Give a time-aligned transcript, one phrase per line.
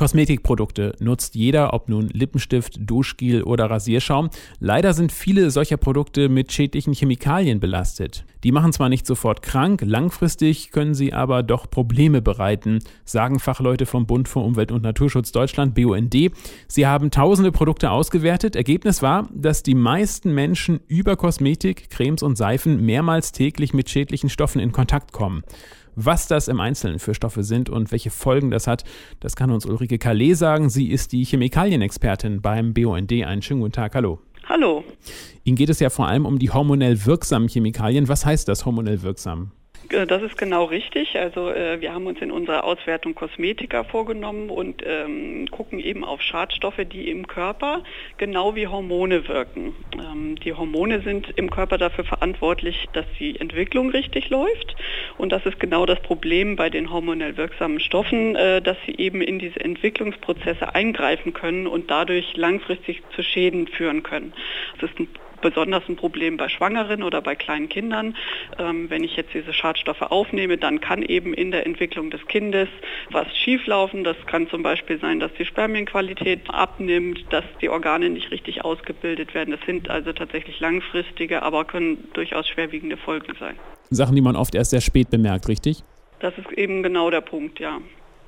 [0.00, 4.30] Kosmetikprodukte nutzt jeder, ob nun Lippenstift, Duschgel oder Rasierschaum.
[4.58, 8.24] Leider sind viele solcher Produkte mit schädlichen Chemikalien belastet.
[8.42, 13.84] Die machen zwar nicht sofort krank, langfristig können sie aber doch Probleme bereiten, sagen Fachleute
[13.84, 16.16] vom Bund für Umwelt und Naturschutz Deutschland, BUND.
[16.66, 18.56] Sie haben tausende Produkte ausgewertet.
[18.56, 24.30] Ergebnis war, dass die meisten Menschen über Kosmetik, Cremes und Seifen mehrmals täglich mit schädlichen
[24.30, 25.44] Stoffen in Kontakt kommen.
[26.02, 28.84] Was das im Einzelnen für Stoffe sind und welche Folgen das hat,
[29.20, 30.70] das kann uns Ulrike Calais sagen.
[30.70, 33.12] Sie ist die Chemikalienexpertin beim BUND.
[33.12, 33.94] Einen schönen guten Tag.
[33.94, 34.18] Hallo.
[34.48, 34.82] Hallo.
[35.44, 38.08] Ihnen geht es ja vor allem um die hormonell wirksamen Chemikalien.
[38.08, 39.50] Was heißt das hormonell wirksam?
[39.90, 41.18] Äh, das ist genau richtig.
[41.18, 46.22] Also äh, wir haben uns in unserer Auswertung Kosmetika vorgenommen und ähm, gucken eben auf
[46.22, 47.82] Schadstoffe, die im Körper
[48.16, 49.74] genau wie Hormone wirken.
[49.94, 54.76] Ähm, die Hormone sind im Körper dafür verantwortlich, dass die Entwicklung richtig läuft.
[55.18, 59.20] Und das ist genau das Problem bei den hormonell wirksamen Stoffen, äh, dass sie eben
[59.20, 64.32] in diese Entwicklungsprozesse eingreifen können und dadurch langfristig zu Schäden führen können.
[64.80, 65.08] Das ist ein
[65.40, 68.16] besonders ein Problem bei Schwangeren oder bei kleinen Kindern.
[68.58, 72.68] Ähm, wenn ich jetzt diese Schadstoffe aufnehme, dann kann eben in der Entwicklung des Kindes
[73.10, 74.04] was schieflaufen.
[74.04, 79.34] Das kann zum Beispiel sein, dass die Spermienqualität abnimmt, dass die Organe nicht richtig ausgebildet
[79.34, 79.50] werden.
[79.52, 83.56] Das sind also tatsächlich langfristige, aber können durchaus schwerwiegende Folgen sein.
[83.90, 85.82] Sachen, die man oft erst sehr spät bemerkt, richtig?
[86.20, 87.80] Das ist eben genau der Punkt, ja.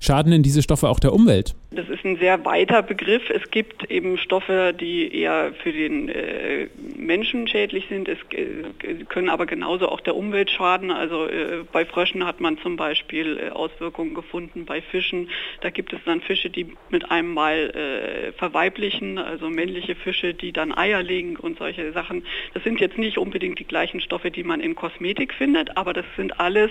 [0.00, 1.54] Schaden denn diese Stoffe auch der Umwelt?
[1.70, 3.28] Das ist ein sehr weiter Begriff.
[3.30, 8.08] Es gibt eben Stoffe, die eher für den äh, Menschen schädlich sind.
[8.08, 10.90] Es äh, können aber genauso auch der Umwelt schaden.
[10.90, 14.64] Also äh, bei Fröschen hat man zum Beispiel äh, Auswirkungen gefunden.
[14.64, 15.28] Bei Fischen,
[15.60, 20.52] da gibt es dann Fische, die mit einem Mal äh, verweiblichen, also männliche Fische, die
[20.52, 22.24] dann Eier legen und solche Sachen.
[22.54, 26.06] Das sind jetzt nicht unbedingt die gleichen Stoffe, die man in Kosmetik findet, aber das
[26.16, 26.70] sind alles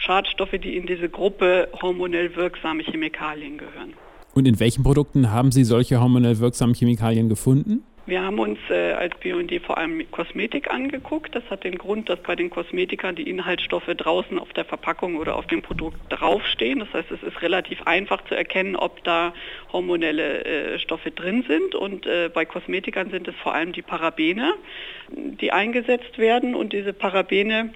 [0.00, 3.94] Schadstoffe, die in diese Gruppe hormonell wirksame Chemikalien gehören.
[4.34, 7.84] Und in welchen Produkten haben Sie solche hormonell wirksamen Chemikalien gefunden?
[8.04, 11.36] Wir haben uns äh, als BUND vor allem Kosmetik angeguckt.
[11.36, 15.36] Das hat den Grund, dass bei den Kosmetikern die Inhaltsstoffe draußen auf der Verpackung oder
[15.36, 16.80] auf dem Produkt draufstehen.
[16.80, 19.32] Das heißt, es ist relativ einfach zu erkennen, ob da
[19.72, 21.76] hormonelle äh, Stoffe drin sind.
[21.76, 24.52] Und äh, bei Kosmetikern sind es vor allem die Parabene,
[25.08, 26.56] die eingesetzt werden.
[26.56, 27.72] Und diese Parabene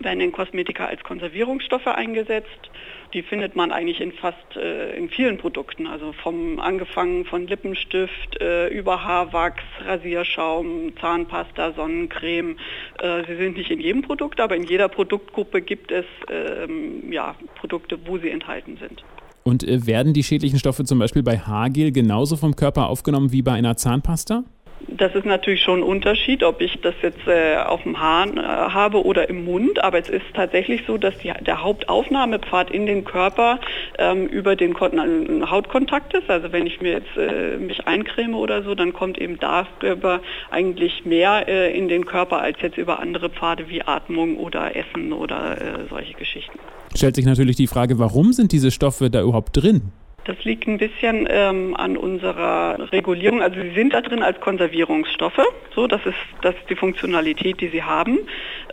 [0.00, 2.70] werden in Kosmetika als Konservierungsstoffe eingesetzt.
[3.12, 8.40] Die findet man eigentlich in fast äh, in vielen Produkten, also vom angefangen von Lippenstift
[8.40, 12.56] äh, über Haarwachs, Rasierschaum, Zahnpasta, Sonnencreme.
[13.00, 17.34] Äh, sie sind nicht in jedem Produkt, aber in jeder Produktgruppe gibt es ähm, ja,
[17.56, 19.02] Produkte, wo sie enthalten sind.
[19.42, 23.42] Und äh, werden die schädlichen Stoffe zum Beispiel bei Haargel genauso vom Körper aufgenommen wie
[23.42, 24.44] bei einer Zahnpasta?
[24.88, 28.40] Das ist natürlich schon ein Unterschied, ob ich das jetzt äh, auf dem Hahn äh,
[28.42, 29.82] habe oder im Mund.
[29.82, 33.60] Aber es ist tatsächlich so, dass die, der Hauptaufnahmepfad in den Körper
[33.98, 36.30] ähm, über den Hautkontakt ist.
[36.30, 40.20] Also wenn ich mir jetzt äh, mich eincreme oder so, dann kommt eben darüber
[40.50, 45.12] eigentlich mehr äh, in den Körper als jetzt über andere Pfade wie Atmung oder Essen
[45.12, 46.58] oder äh, solche Geschichten.
[46.94, 49.92] Stellt sich natürlich die Frage, warum sind diese Stoffe da überhaupt drin?
[50.24, 53.42] Das liegt ein bisschen ähm, an unserer Regulierung.
[53.42, 55.40] Also sie sind da drin als Konservierungsstoffe.
[55.74, 58.18] So, das ist, das ist die Funktionalität, die sie haben.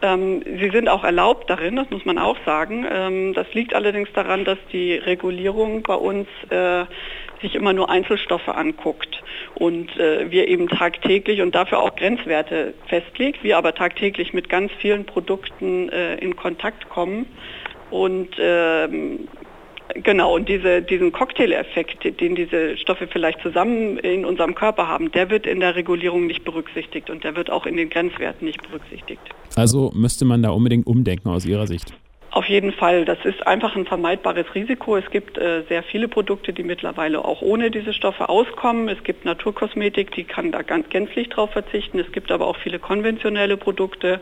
[0.01, 2.85] Ähm, sie sind auch erlaubt darin, das muss man auch sagen.
[2.91, 6.85] Ähm, das liegt allerdings daran, dass die Regulierung bei uns äh,
[7.41, 9.23] sich immer nur Einzelstoffe anguckt
[9.55, 14.71] und äh, wir eben tagtäglich und dafür auch Grenzwerte festlegt, wir aber tagtäglich mit ganz
[14.79, 17.27] vielen Produkten äh, in Kontakt kommen
[17.89, 19.27] und ähm,
[20.03, 25.29] Genau, und diese, diesen Cocktail-Effekt, den diese Stoffe vielleicht zusammen in unserem Körper haben, der
[25.29, 29.21] wird in der Regulierung nicht berücksichtigt und der wird auch in den Grenzwerten nicht berücksichtigt.
[29.55, 31.93] Also müsste man da unbedingt umdenken aus Ihrer Sicht?
[32.47, 33.03] Auf jeden Fall.
[33.03, 34.95] Das ist einfach ein vermeidbares Risiko.
[34.95, 38.87] Es gibt äh, sehr viele Produkte, die mittlerweile auch ohne diese Stoffe auskommen.
[38.87, 41.99] Es gibt Naturkosmetik, die kann da ganz gänzlich drauf verzichten.
[41.99, 44.21] Es gibt aber auch viele konventionelle Produkte.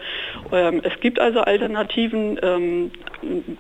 [0.52, 2.40] Ähm, es gibt also Alternativen.
[2.42, 2.92] Ähm,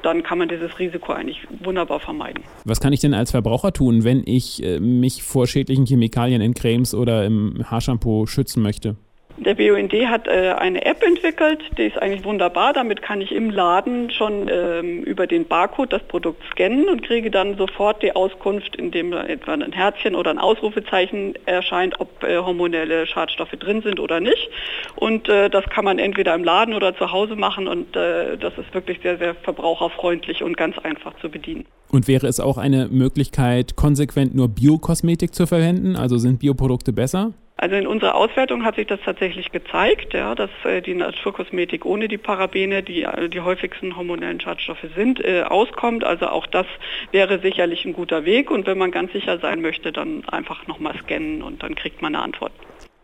[0.01, 2.43] dann kann man dieses Risiko eigentlich wunderbar vermeiden.
[2.63, 6.55] Was kann ich denn als Verbraucher tun, wenn ich äh, mich vor schädlichen Chemikalien in
[6.55, 8.95] Cremes oder im Haarshampoo schützen möchte?
[9.37, 12.71] Der BUND hat äh, eine App entwickelt, die ist eigentlich wunderbar.
[12.71, 17.29] Damit kann ich im Laden schon ähm, über den Barcode das Produkt scannen und kriege
[17.29, 23.07] dann sofort die Auskunft, indem etwa ein Herzchen oder ein Ausrufezeichen erscheint, ob äh, hormonelle
[23.07, 24.49] Schadstoffe drin sind oder nicht.
[24.95, 28.57] Und äh, das kann man entweder im Laden oder zu Hause machen und äh, das
[28.57, 31.65] ist wirklich sehr, sehr verbraucherfreundlich und ganz einfach zu bedienen.
[31.89, 35.97] Und wäre es auch eine Möglichkeit, konsequent nur Biokosmetik zu verwenden?
[35.97, 37.33] Also sind Bioprodukte besser?
[37.57, 42.09] Also in unserer Auswertung hat sich das tatsächlich gezeigt, ja, dass äh, die Naturkosmetik ohne
[42.09, 46.03] die Parabene, die äh, die häufigsten hormonellen Schadstoffe sind, äh, auskommt.
[46.03, 46.65] Also auch das
[47.11, 48.51] wäre sicherlich ein guter Weg.
[48.51, 52.13] Und wenn man ganz sicher sein möchte, dann einfach nochmal scannen und dann kriegt man
[52.13, 52.51] eine Antwort.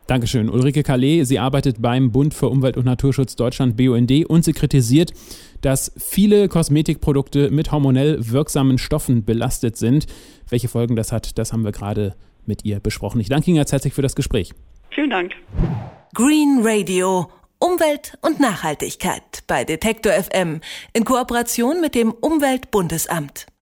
[0.07, 0.49] Dankeschön.
[0.49, 5.13] Ulrike Calais, sie arbeitet beim Bund für Umwelt und Naturschutz Deutschland BUND und sie kritisiert,
[5.61, 10.07] dass viele Kosmetikprodukte mit hormonell wirksamen Stoffen belastet sind.
[10.49, 12.15] Welche Folgen das hat, das haben wir gerade
[12.45, 13.21] mit ihr besprochen.
[13.21, 14.53] Ich danke Ihnen ganz herzlich für das Gespräch.
[14.89, 15.33] Vielen Dank.
[16.13, 17.29] Green Radio.
[17.59, 20.61] Umwelt und Nachhaltigkeit bei Detektor FM
[20.93, 23.45] in Kooperation mit dem Umweltbundesamt.